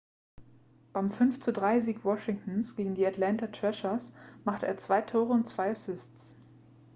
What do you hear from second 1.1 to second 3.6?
5:3-sieg washingtons gegen die atlanta